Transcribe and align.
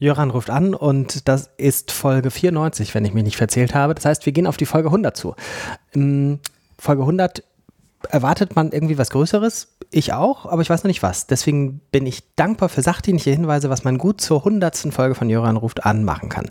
Jöran 0.00 0.30
ruft 0.30 0.50
an 0.50 0.74
und 0.74 1.28
das 1.28 1.50
ist 1.58 1.92
Folge 1.92 2.30
94, 2.30 2.94
wenn 2.94 3.04
ich 3.04 3.12
mich 3.12 3.22
nicht 3.22 3.36
verzählt 3.36 3.74
habe. 3.74 3.94
Das 3.94 4.06
heißt, 4.06 4.24
wir 4.24 4.32
gehen 4.32 4.46
auf 4.46 4.56
die 4.56 4.64
Folge 4.64 4.88
100 4.88 5.14
zu. 5.14 5.34
In 5.92 6.40
Folge 6.78 7.02
100 7.02 7.44
erwartet 8.08 8.56
man 8.56 8.72
irgendwie 8.72 8.96
was 8.96 9.10
Größeres. 9.10 9.76
Ich 9.90 10.14
auch, 10.14 10.46
aber 10.46 10.62
ich 10.62 10.70
weiß 10.70 10.84
noch 10.84 10.88
nicht 10.88 11.02
was. 11.02 11.26
Deswegen 11.26 11.80
bin 11.92 12.06
ich 12.06 12.34
dankbar 12.34 12.70
für 12.70 12.80
sachdienliche 12.80 13.30
Hinweise, 13.30 13.68
was 13.68 13.84
man 13.84 13.98
gut 13.98 14.22
zur 14.22 14.38
100. 14.38 14.74
Folge 14.90 15.14
von 15.14 15.28
Jöran 15.28 15.58
ruft 15.58 15.84
an 15.84 16.02
machen 16.02 16.30
kann. 16.30 16.48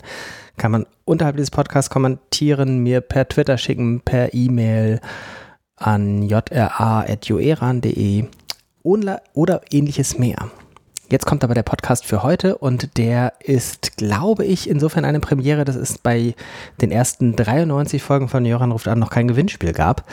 Kann 0.56 0.70
man 0.70 0.86
unterhalb 1.04 1.34
dieses 1.34 1.50
Podcasts 1.50 1.90
kommentieren, 1.90 2.78
mir 2.78 3.00
per 3.00 3.28
Twitter 3.28 3.58
schicken, 3.58 4.00
per 4.00 4.32
E-Mail 4.32 5.00
an 5.74 6.22
jra.joeran.de 6.22 6.66
oder 8.84 9.60
ähnliches 9.72 10.18
mehr. 10.18 10.50
Jetzt 11.10 11.26
kommt 11.26 11.42
aber 11.42 11.54
der 11.54 11.64
Podcast 11.64 12.06
für 12.06 12.22
heute 12.22 12.56
und 12.56 12.96
der 12.96 13.32
ist, 13.40 13.96
glaube 13.96 14.44
ich, 14.44 14.70
insofern 14.70 15.04
eine 15.04 15.18
Premiere, 15.18 15.64
dass 15.64 15.74
es 15.74 15.98
bei 15.98 16.36
den 16.80 16.92
ersten 16.92 17.34
93 17.34 18.00
Folgen 18.00 18.28
von 18.28 18.46
Joran 18.46 18.70
ruft 18.70 18.86
an 18.86 19.00
noch 19.00 19.10
kein 19.10 19.26
Gewinnspiel 19.26 19.72
gab. 19.72 20.04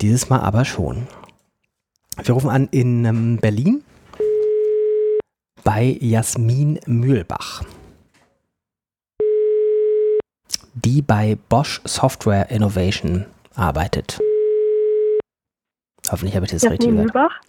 Dieses 0.00 0.30
Mal 0.30 0.38
aber 0.38 0.64
schon. 0.64 1.08
Wir 2.22 2.34
rufen 2.34 2.50
an 2.50 2.68
in 2.70 3.04
ähm, 3.04 3.38
Berlin 3.38 3.82
bei 5.64 5.96
Jasmin 6.00 6.78
Mühlbach, 6.86 7.64
die 10.74 11.02
bei 11.02 11.36
Bosch 11.48 11.80
Software 11.84 12.48
Innovation 12.48 13.26
arbeitet. 13.56 14.20
Hoffentlich 16.08 16.36
habe 16.36 16.46
ich 16.46 16.52
das 16.52 16.62
Jasmin 16.62 16.72
richtig 16.72 16.90
gehört. 16.90 17.06
Mühlbach. 17.06 17.40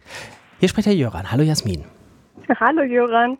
Hier 0.59 0.69
spricht 0.69 0.88
Herr 0.88 0.95
Jöran. 0.95 1.31
Hallo 1.31 1.44
Jasmin. 1.44 1.83
Hallo 2.59 2.83
Jöran. 2.83 3.37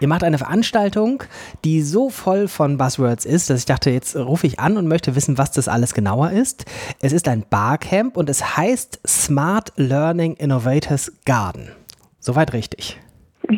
Ihr 0.00 0.08
macht 0.08 0.24
eine 0.24 0.38
Veranstaltung, 0.38 1.22
die 1.64 1.80
so 1.80 2.10
voll 2.10 2.48
von 2.48 2.76
Buzzwords 2.76 3.24
ist, 3.24 3.48
dass 3.48 3.60
ich 3.60 3.66
dachte, 3.66 3.90
jetzt 3.90 4.16
rufe 4.16 4.46
ich 4.46 4.58
an 4.58 4.76
und 4.76 4.88
möchte 4.88 5.14
wissen, 5.14 5.38
was 5.38 5.52
das 5.52 5.68
alles 5.68 5.94
genauer 5.94 6.30
ist. 6.30 6.66
Es 7.00 7.12
ist 7.12 7.28
ein 7.28 7.44
Barcamp 7.48 8.16
und 8.16 8.28
es 8.28 8.56
heißt 8.56 9.00
Smart 9.06 9.72
Learning 9.76 10.34
Innovators 10.34 11.12
Garden. 11.24 11.70
Soweit 12.18 12.52
richtig. 12.52 13.00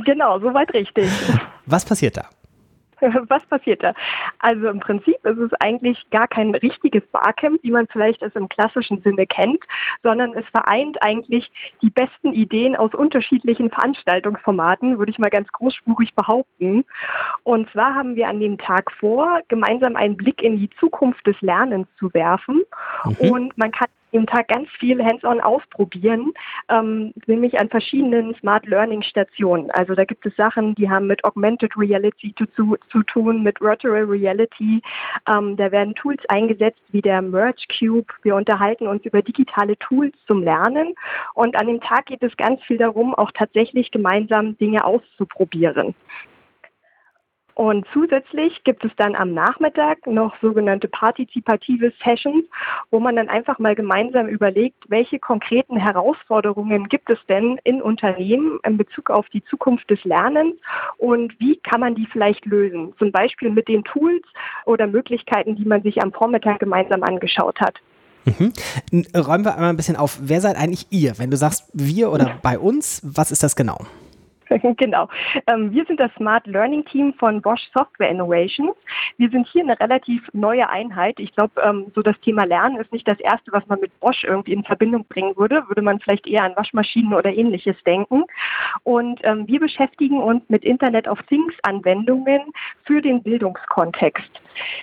Genau, 0.05 0.39
soweit 0.39 0.73
richtig. 0.75 1.08
Was 1.64 1.84
passiert 1.84 2.17
da? 2.17 2.27
Was 3.28 3.44
passiert 3.47 3.83
da? 3.83 3.92
Also 4.39 4.69
im 4.69 4.80
Prinzip 4.80 5.16
ist 5.25 5.39
es 5.39 5.52
eigentlich 5.61 5.98
gar 6.11 6.28
kein 6.28 6.55
richtiges 6.55 7.02
Barcamp, 7.12 7.62
wie 7.62 7.70
man 7.70 7.86
vielleicht 7.89 8.22
es 8.22 8.34
im 8.34 8.48
klassischen 8.48 9.02
Sinne 9.02 9.27
kennt, 9.27 9.62
sondern 10.02 10.33
es 10.34 10.44
vereint 10.47 11.00
eigentlich 11.02 11.50
die 11.83 11.91
besten 11.91 12.33
Ideen 12.33 12.77
aus 12.77 12.94
unterschiedlichen 12.94 13.70
Veranstaltungsformaten, 13.70 14.98
würde 14.98 15.11
ich 15.11 15.19
mal 15.19 15.30
ganz 15.30 15.48
großspurig 15.52 16.14
behaupten. 16.14 16.84
Und 17.42 17.70
zwar 17.70 17.94
haben 17.94 18.17
wir 18.17 18.28
an 18.28 18.41
dem 18.41 18.58
Tag 18.58 18.91
vor, 18.92 19.41
gemeinsam 19.48 19.97
einen 19.97 20.17
Blick 20.17 20.42
in 20.42 20.58
die 20.58 20.70
Zukunft 20.80 21.27
des 21.27 21.41
Lernens 21.41 21.89
zu 21.98 22.12
werfen. 22.14 22.62
Mhm. 23.05 23.30
Und 23.30 23.58
man 23.58 23.72
kann 23.72 23.89
jeden 24.12 24.27
Tag 24.27 24.49
ganz 24.49 24.69
viel 24.79 25.03
hands-on 25.05 25.41
ausprobieren, 25.41 26.33
ähm, 26.69 27.12
nämlich 27.27 27.59
an 27.59 27.69
verschiedenen 27.69 28.35
Smart 28.37 28.67
Learning 28.67 29.03
Stationen. 29.03 29.71
Also 29.73 29.95
da 29.95 30.05
gibt 30.05 30.25
es 30.27 30.35
Sachen, 30.37 30.75
die 30.75 30.89
haben 30.89 31.07
mit 31.07 31.25
Augmented 31.25 31.77
Reality 31.77 32.35
zu, 32.37 32.47
zu, 32.55 32.77
zu 32.91 33.03
tun, 33.03 33.43
mit 33.43 33.61
Virtual 33.61 34.05
Reality. 34.05 34.81
Ähm, 35.29 35.57
da 35.57 35.71
werden 35.73 35.95
Tools 35.95 36.23
eingesetzt 36.29 36.81
wie 36.91 37.03
der 37.03 37.23
Merge 37.23 37.65
Cube. 37.79 38.13
Wir 38.23 38.37
unterhalten 38.37 38.87
uns 38.87 39.05
über 39.05 39.23
digitale 39.23 39.77
Tools 39.79 40.15
zum 40.27 40.43
Lernen. 40.43 40.95
Und 41.35 41.57
an 41.57 41.67
dem 41.67 41.81
Tag 41.81 42.07
geht 42.07 42.23
es 42.23 42.37
ganz 42.37 42.63
viel 42.63 42.79
darum, 42.79 43.15
auch 43.15 43.33
tatsächlich 43.33 43.91
gemeinsam 43.91 44.57
Dinge 44.59 44.85
auszuprobieren. 44.85 45.95
Und 47.57 47.87
zusätzlich 47.95 48.62
gibt 48.65 48.85
es 48.85 48.91
dann 48.99 49.17
am 49.17 49.33
Nachmittag 49.33 50.07
noch 50.07 50.35
sogenannte 50.43 50.89
partizipative 50.89 51.91
Sessions, 52.05 52.45
wo 52.91 53.01
man 53.01 53.17
dann 53.17 53.31
einfach 53.31 53.59
mal 53.59 53.75
gemeinsam 53.75 54.29
überlegt, 54.29 54.77
welche 54.89 55.19
konkreten 55.19 55.79
Herausforderungen 55.79 56.86
gibt 56.91 57.08
es 57.08 57.19
denn 57.30 57.58
in 57.64 57.80
Unternehmen 57.80 58.58
in 58.63 58.77
Bezug 58.77 59.08
auf 59.08 59.27
die 59.30 59.42
Zukunft 59.47 59.89
des 59.89 60.05
Lernens 60.05 60.55
und 60.98 61.33
wie 61.41 61.57
kann 61.57 61.80
man 61.80 61.95
die 61.95 62.07
vielleicht 62.13 62.45
lösen. 62.45 62.92
Zum 62.98 63.11
Beispiel 63.11 63.48
mit 63.48 63.69
den 63.69 63.85
Tools 63.85 64.25
oder 64.67 64.86
Möglichkeiten, 64.86 65.57
die 65.57 65.64
man 65.64 65.83
sich 65.83 66.03
am 66.03 66.13
Vormittag 66.13 66.61
gemeinsam 66.61 67.03
angeschaut 67.03 67.59
hat. 67.59 67.77
Mhm. 68.27 68.53
Räumen 69.17 69.47
wir 69.47 69.55
einmal 69.55 69.70
ein 69.70 69.79
bisschen 69.79 69.97
auf, 69.97 70.19
wer 70.20 70.42
seid 70.42 70.57
eigentlich 70.57 70.89
ihr? 70.91 71.19
Wenn 71.19 71.30
du 71.30 71.39
sagst 71.39 71.70
wir 71.73 72.13
oder 72.13 72.39
bei 72.42 72.59
uns, 72.59 73.01
was 73.03 73.30
ist 73.30 73.42
das 73.42 73.57
genau? 73.57 73.79
genau. 74.77 75.08
Ähm, 75.46 75.73
wir 75.73 75.84
sind 75.86 76.01
das 76.01 76.12
Smart 76.14 76.46
Learning 76.46 76.84
Team 76.84 77.14
von 77.14 77.42
Bosch 77.42 77.68
Software 77.74 78.11
Innovations. 78.11 78.74
Wir 79.17 79.30
sind 79.30 79.46
hier 79.48 79.62
eine 79.62 79.79
relativ 79.79 80.23
neue 80.33 80.68
Einheit. 80.68 81.18
Ich 81.18 81.34
glaube, 81.34 81.61
ähm, 81.62 81.92
so 81.95 82.02
das 82.02 82.18
Thema 82.20 82.45
Lernen 82.45 82.77
ist 82.77 82.92
nicht 82.92 83.08
das 83.08 83.18
erste, 83.20 83.52
was 83.52 83.67
man 83.67 83.80
mit 83.80 83.98
Bosch 84.01 84.24
irgendwie 84.24 84.52
in 84.52 84.64
Verbindung 84.64 85.05
bringen 85.08 85.36
würde. 85.36 85.64
Würde 85.68 85.83
man 85.83 86.01
vielleicht 86.01 86.27
eher 86.27 86.45
an 86.45 86.56
Waschmaschinen 86.56 87.14
oder 87.14 87.33
ähnliches 87.33 87.77
denken. 87.85 88.24
Und 88.85 89.20
ähm, 89.24 89.46
wir 89.46 89.61
beschäftigen 89.61 90.23
uns 90.23 90.42
mit 90.48 90.64
Internet 90.64 91.08
of 91.08 91.23
Things 91.24 91.55
Anwendungen 91.62 92.40
für 92.85 93.02
den 93.02 93.23
Bildungskontext. 93.23 94.30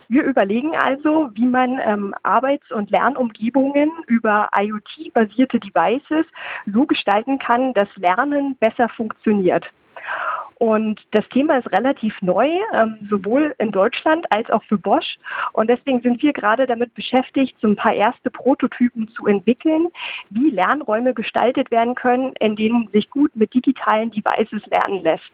Wir 0.07 0.23
überlegen 0.23 0.75
also, 0.75 1.29
wie 1.33 1.45
man 1.45 1.79
Arbeits- 2.23 2.71
und 2.71 2.91
Lernumgebungen 2.91 3.91
über 4.07 4.49
IoT-basierte 4.55 5.59
Devices 5.59 6.25
so 6.65 6.85
gestalten 6.85 7.39
kann, 7.39 7.73
dass 7.73 7.87
Lernen 7.95 8.55
besser 8.57 8.89
funktioniert. 8.89 9.62
Und 10.63 11.01
das 11.11 11.27
Thema 11.27 11.57
ist 11.57 11.69
relativ 11.73 12.15
neu, 12.21 12.47
ähm, 12.73 12.95
sowohl 13.09 13.53
in 13.57 13.73
Deutschland 13.73 14.25
als 14.29 14.49
auch 14.49 14.63
für 14.63 14.77
Bosch. 14.77 15.17
Und 15.51 15.69
deswegen 15.69 15.99
sind 15.99 16.23
wir 16.23 16.31
gerade 16.31 16.65
damit 16.65 16.93
beschäftigt, 16.93 17.57
so 17.61 17.67
ein 17.67 17.75
paar 17.75 17.93
erste 17.93 18.31
Prototypen 18.31 19.09
zu 19.09 19.27
entwickeln, 19.27 19.89
wie 20.29 20.51
Lernräume 20.51 21.13
gestaltet 21.13 21.69
werden 21.69 21.95
können, 21.95 22.31
in 22.39 22.55
denen 22.55 22.87
sich 22.93 23.09
gut 23.09 23.35
mit 23.35 23.53
digitalen 23.53 24.09
Devices 24.11 24.65
lernen 24.67 25.03
lässt. 25.03 25.31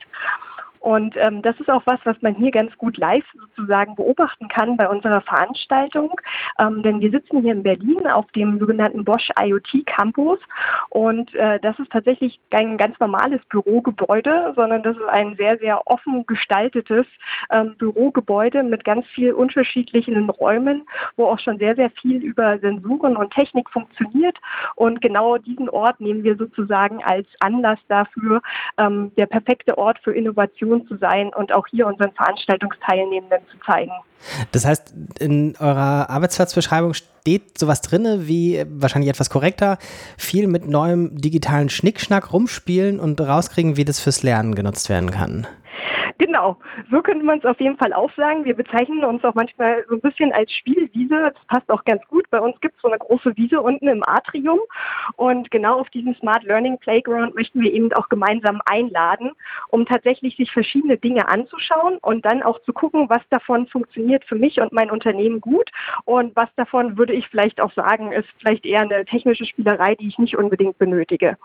Und 0.79 1.15
ähm, 1.17 1.41
das 1.41 1.59
ist 1.59 1.69
auch 1.69 1.83
was, 1.85 1.99
was 2.05 2.15
man 2.21 2.35
hier 2.35 2.51
ganz 2.51 2.75
gut 2.77 2.97
live 2.97 3.25
sozusagen 3.37 3.95
beobachten 3.95 4.47
kann 4.47 4.77
bei 4.77 4.87
unserer 4.87 5.21
Veranstaltung. 5.21 6.11
Ähm, 6.57 6.83
denn 6.83 7.01
wir 7.01 7.11
sitzen 7.11 7.41
hier 7.41 7.53
in 7.53 7.63
Berlin 7.63 8.07
auf 8.07 8.31
dem 8.31 8.59
sogenannten 8.59 9.03
Bosch 9.03 9.29
IoT 9.39 9.85
Campus. 9.85 10.39
Und 10.89 11.33
äh, 11.35 11.59
das 11.59 11.77
ist 11.79 11.91
tatsächlich 11.91 12.39
kein 12.49 12.77
ganz 12.77 12.99
normales 12.99 13.41
Bürogebäude, 13.49 14.53
sondern 14.55 14.83
das 14.83 14.95
ist 14.95 15.07
ein 15.09 15.35
sehr, 15.35 15.57
sehr 15.57 15.85
offen 15.85 16.25
gestaltetes 16.25 17.05
ähm, 17.51 17.75
Bürogebäude 17.77 18.63
mit 18.63 18.85
ganz 18.85 19.05
viel 19.07 19.33
unterschiedlichen 19.33 20.29
Räumen, 20.29 20.87
wo 21.17 21.25
auch 21.25 21.39
schon 21.39 21.57
sehr, 21.57 21.75
sehr 21.75 21.89
viel 21.91 22.23
über 22.23 22.57
Sensoren 22.59 23.17
und 23.17 23.33
Technik 23.33 23.69
funktioniert. 23.69 24.37
Und 24.75 25.01
genau 25.01 25.37
diesen 25.37 25.69
Ort 25.69 25.99
nehmen 25.99 26.23
wir 26.23 26.37
sozusagen 26.37 27.03
als 27.03 27.27
Anlass 27.41 27.79
dafür, 27.89 28.41
ähm, 28.77 29.11
der 29.17 29.25
perfekte 29.25 29.77
Ort 29.77 29.99
für 30.03 30.13
Innovation 30.13 30.68
Inspiration 30.69 30.87
zu 30.87 30.97
sein 30.97 31.31
und 31.35 31.51
auch 31.51 31.65
hier 31.67 31.87
unseren 31.87 32.11
Veranstaltungsteilnehmenden 32.13 33.39
zu 33.51 33.57
zeigen. 33.65 33.91
Das 34.51 34.65
heißt, 34.65 34.93
in 35.19 35.55
eurer 35.59 36.09
Arbeitsplatzbeschreibung 36.09 36.93
steht 36.93 37.57
sowas 37.57 37.81
drin 37.81 38.27
wie 38.27 38.63
wahrscheinlich 38.69 39.09
etwas 39.09 39.29
korrekter, 39.29 39.77
viel 40.17 40.47
mit 40.47 40.67
neuem 40.67 41.15
digitalen 41.19 41.69
Schnickschnack 41.69 42.33
rumspielen 42.33 42.99
und 42.99 43.19
rauskriegen, 43.21 43.77
wie 43.77 43.85
das 43.85 43.99
fürs 43.99 44.23
Lernen 44.23 44.55
genutzt 44.55 44.89
werden 44.89 45.11
kann. 45.11 45.47
Genau, 46.17 46.57
so 46.91 47.01
könnte 47.01 47.25
man 47.25 47.39
es 47.39 47.45
auf 47.45 47.59
jeden 47.59 47.77
Fall 47.77 47.93
auch 47.93 48.11
sagen. 48.15 48.45
Wir 48.45 48.55
bezeichnen 48.55 49.03
uns 49.03 49.23
auch 49.23 49.35
manchmal 49.35 49.85
so 49.87 49.95
ein 49.95 50.01
bisschen 50.01 50.33
als 50.33 50.51
Spielwiese. 50.51 51.31
Das 51.33 51.45
passt 51.47 51.69
auch 51.69 51.83
ganz 51.85 52.05
gut. 52.07 52.29
Bei 52.29 52.41
uns 52.41 52.59
gibt 52.59 52.75
es 52.75 52.81
so 52.81 52.89
eine 52.89 52.97
große 52.97 53.37
Wiese 53.37 53.61
unten 53.61 53.87
im 53.87 54.03
Atrium. 54.05 54.59
Und 55.15 55.49
genau 55.51 55.79
auf 55.79 55.89
diesen 55.89 56.15
Smart 56.15 56.43
Learning 56.43 56.77
Playground 56.77 57.35
möchten 57.35 57.61
wir 57.61 57.73
eben 57.73 57.91
auch 57.93 58.09
gemeinsam 58.09 58.61
einladen, 58.65 59.31
um 59.69 59.85
tatsächlich 59.85 60.35
sich 60.35 60.51
verschiedene 60.51 60.97
Dinge 60.97 61.27
anzuschauen 61.29 61.97
und 62.01 62.25
dann 62.25 62.43
auch 62.43 62.59
zu 62.63 62.73
gucken, 62.73 63.09
was 63.09 63.21
davon 63.29 63.67
funktioniert 63.67 64.25
für 64.25 64.35
mich 64.35 64.59
und 64.59 64.73
mein 64.73 64.91
Unternehmen 64.91 65.41
gut 65.41 65.69
und 66.05 66.35
was 66.35 66.49
davon 66.55 66.97
würde 66.97 67.13
ich 67.13 67.27
vielleicht 67.27 67.61
auch 67.61 67.73
sagen, 67.73 68.11
ist 68.11 68.27
vielleicht 68.39 68.65
eher 68.65 68.81
eine 68.81 69.05
technische 69.05 69.45
Spielerei, 69.45 69.95
die 69.95 70.07
ich 70.07 70.17
nicht 70.17 70.37
unbedingt 70.37 70.77
benötige. 70.77 71.37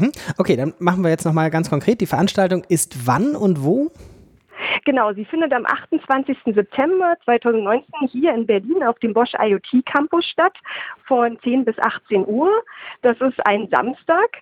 Mhm. 0.00 0.12
Okay, 0.38 0.56
dann 0.56 0.74
machen 0.78 1.02
wir 1.02 1.10
jetzt 1.10 1.24
nochmal 1.24 1.50
ganz 1.50 1.70
konkret. 1.70 2.00
Die 2.00 2.06
Veranstaltung 2.06 2.64
ist 2.68 3.06
wann 3.06 3.36
und 3.36 3.62
wo? 3.62 3.90
Genau, 4.84 5.12
sie 5.12 5.24
findet 5.24 5.52
am 5.52 5.66
28. 5.66 6.36
September 6.46 7.16
2019 7.24 8.08
hier 8.10 8.34
in 8.34 8.46
Berlin 8.46 8.82
auf 8.82 8.98
dem 9.00 9.12
Bosch 9.12 9.32
IoT 9.38 9.84
Campus 9.86 10.24
statt 10.24 10.54
von 11.06 11.38
10 11.42 11.64
bis 11.64 11.78
18 11.78 12.26
Uhr. 12.26 12.50
Das 13.02 13.20
ist 13.20 13.44
ein 13.46 13.68
Samstag 13.70 14.38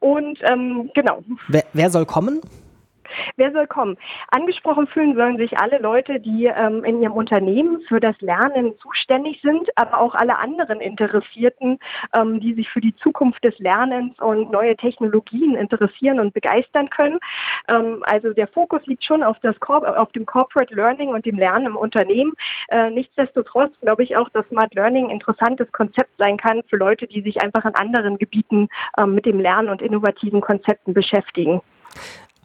und 0.00 0.38
ähm, 0.42 0.90
genau. 0.94 1.22
Wer, 1.48 1.64
wer 1.72 1.90
soll 1.90 2.06
kommen? 2.06 2.40
Wer 3.36 3.50
soll 3.50 3.66
kommen? 3.66 3.96
Angesprochen 4.30 4.86
fühlen 4.86 5.16
sollen 5.16 5.38
sich 5.38 5.58
alle 5.58 5.78
Leute, 5.78 6.20
die 6.20 6.46
ähm, 6.46 6.84
in 6.84 7.02
ihrem 7.02 7.14
Unternehmen 7.14 7.80
für 7.88 7.98
das 7.98 8.14
Lernen 8.20 8.78
zuständig 8.78 9.40
sind, 9.42 9.68
aber 9.76 9.98
auch 9.98 10.14
alle 10.14 10.38
anderen 10.38 10.80
Interessierten, 10.80 11.80
ähm, 12.14 12.38
die 12.38 12.54
sich 12.54 12.70
für 12.70 12.80
die 12.80 12.94
Zukunft 12.94 13.42
des 13.42 13.58
Lernens 13.58 14.16
und 14.20 14.52
neue 14.52 14.76
Technologien 14.76 15.56
interessieren 15.56 16.20
und 16.20 16.32
begeistern 16.32 16.90
können. 16.90 17.18
Ähm, 17.66 18.04
also 18.06 18.32
der 18.32 18.46
Fokus 18.46 18.86
liegt 18.86 19.04
schon 19.04 19.24
auf, 19.24 19.36
das 19.42 19.58
Cor 19.58 19.98
auf 19.98 20.12
dem 20.12 20.26
Corporate 20.26 20.72
Learning 20.72 21.08
und 21.08 21.26
dem 21.26 21.36
Lernen 21.36 21.66
im 21.66 21.76
Unternehmen. 21.76 22.34
Äh, 22.68 22.90
nichtsdestotrotz 22.90 23.72
glaube 23.80 24.04
ich 24.04 24.16
auch, 24.16 24.28
dass 24.28 24.46
Smart 24.46 24.72
Learning 24.74 25.06
ein 25.06 25.10
interessantes 25.10 25.70
Konzept 25.72 26.12
sein 26.18 26.36
kann 26.36 26.62
für 26.68 26.76
Leute, 26.76 27.08
die 27.08 27.22
sich 27.22 27.42
einfach 27.42 27.64
in 27.64 27.74
anderen 27.74 28.16
Gebieten 28.16 28.68
ähm, 28.96 29.16
mit 29.16 29.26
dem 29.26 29.40
Lernen 29.40 29.70
und 29.70 29.82
innovativen 29.82 30.40
Konzepten 30.40 30.94
beschäftigen. 30.94 31.60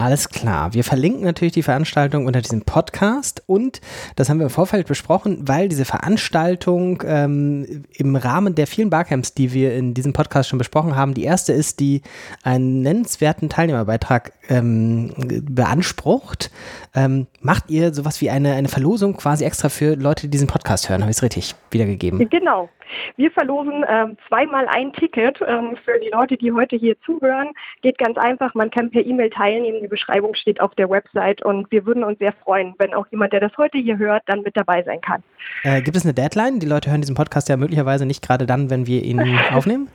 Alles 0.01 0.29
klar. 0.29 0.73
Wir 0.73 0.85
verlinken 0.85 1.25
natürlich 1.25 1.51
die 1.51 1.61
Veranstaltung 1.61 2.25
unter 2.25 2.41
diesem 2.41 2.61
Podcast 2.61 3.43
und 3.47 3.81
das 4.15 4.29
haben 4.29 4.39
wir 4.39 4.45
im 4.45 4.49
Vorfeld 4.49 4.87
besprochen, 4.87 5.45
weil 5.45 5.67
diese 5.67 5.83
Veranstaltung 5.83 7.03
ähm, 7.05 7.83
im 7.97 8.15
Rahmen 8.15 8.55
der 8.55 8.65
vielen 8.65 8.89
Barcamps, 8.89 9.33
die 9.33 9.51
wir 9.51 9.75
in 9.75 9.93
diesem 9.93 10.13
Podcast 10.13 10.47
schon 10.47 10.57
besprochen 10.57 10.95
haben, 10.95 11.15
die 11.15 11.25
erste 11.25 11.51
ist, 11.51 11.81
die 11.81 12.01
einen 12.43 12.81
nennenswerten 12.81 13.49
Teilnehmerbeitrag 13.49 14.31
ähm, 14.49 15.13
beansprucht. 15.49 16.51
Ähm, 16.95 17.27
macht 17.41 17.69
ihr 17.69 17.93
sowas 17.93 18.19
wie 18.21 18.29
eine, 18.29 18.53
eine 18.53 18.67
Verlosung 18.67 19.15
quasi 19.15 19.45
extra 19.45 19.69
für 19.69 19.95
Leute, 19.95 20.23
die 20.23 20.31
diesen 20.31 20.47
Podcast 20.47 20.89
hören? 20.89 21.01
Habe 21.01 21.11
ich 21.11 21.17
es 21.17 21.23
richtig 21.23 21.55
wiedergegeben? 21.71 22.27
Genau. 22.29 22.69
Wir 23.17 23.29
verlosen 23.29 23.85
ähm, 23.87 24.17
zweimal 24.27 24.67
ein 24.67 24.91
Ticket 24.93 25.39
ähm, 25.47 25.77
für 25.85 25.99
die 25.99 26.09
Leute, 26.09 26.37
die 26.37 26.51
heute 26.51 26.75
hier 26.75 26.99
zuhören. 27.01 27.49
Geht 27.83 27.99
ganz 27.99 28.17
einfach, 28.17 28.55
man 28.55 28.71
kann 28.71 28.89
per 28.89 29.05
E-Mail 29.05 29.29
teilnehmen. 29.29 29.79
Die 29.81 29.87
Beschreibung 29.87 30.33
steht 30.33 30.59
auf 30.59 30.73
der 30.75 30.89
Website 30.89 31.43
und 31.43 31.71
wir 31.71 31.85
würden 31.85 32.03
uns 32.03 32.17
sehr 32.17 32.33
freuen, 32.33 32.73
wenn 32.79 32.95
auch 32.95 33.05
jemand, 33.11 33.33
der 33.33 33.41
das 33.41 33.55
heute 33.57 33.77
hier 33.77 33.99
hört, 33.99 34.23
dann 34.25 34.41
mit 34.41 34.57
dabei 34.57 34.81
sein 34.83 35.01
kann. 35.01 35.23
Äh, 35.63 35.81
gibt 35.83 35.97
es 35.97 36.03
eine 36.03 36.13
Deadline? 36.15 36.59
Die 36.59 36.65
Leute 36.65 36.89
hören 36.89 37.01
diesen 37.01 37.15
Podcast 37.15 37.47
ja 37.49 37.57
möglicherweise 37.57 38.05
nicht 38.05 38.25
gerade 38.25 38.45
dann, 38.47 38.69
wenn 38.71 38.87
wir 38.87 39.03
ihn 39.03 39.21
aufnehmen. 39.53 39.89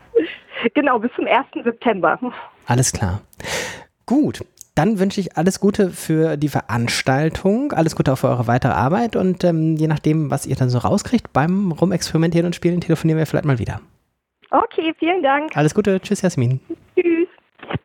Genau, 0.74 0.98
bis 0.98 1.10
zum 1.16 1.26
1. 1.26 1.46
September. 1.64 2.18
Alles 2.66 2.92
klar. 2.92 3.20
Gut, 4.06 4.44
dann 4.74 4.98
wünsche 4.98 5.20
ich 5.20 5.36
alles 5.36 5.60
Gute 5.60 5.90
für 5.90 6.36
die 6.36 6.48
Veranstaltung, 6.48 7.72
alles 7.72 7.94
Gute 7.94 8.12
auch 8.12 8.18
für 8.18 8.28
eure 8.28 8.46
weitere 8.46 8.72
Arbeit 8.72 9.16
und 9.16 9.44
ähm, 9.44 9.76
je 9.76 9.86
nachdem, 9.86 10.30
was 10.30 10.46
ihr 10.46 10.56
dann 10.56 10.68
so 10.68 10.78
rauskriegt 10.78 11.32
beim 11.32 11.72
Rumexperimentieren 11.72 12.46
und 12.46 12.54
Spielen, 12.54 12.80
telefonieren 12.80 13.18
wir 13.18 13.26
vielleicht 13.26 13.44
mal 13.44 13.58
wieder. 13.58 13.80
Okay, 14.50 14.92
vielen 14.98 15.22
Dank. 15.22 15.56
Alles 15.56 15.74
Gute, 15.74 16.00
tschüss 16.00 16.22
Jasmin. 16.22 16.60
Tschüss. 16.94 17.23